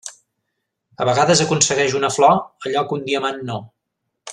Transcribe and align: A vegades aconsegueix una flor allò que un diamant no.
A 1.03 1.07
vegades 1.09 1.43
aconsegueix 1.45 1.95
una 2.01 2.11
flor 2.17 2.35
allò 2.69 2.87
que 2.89 3.01
un 3.01 3.07
diamant 3.13 3.41
no. 3.53 3.63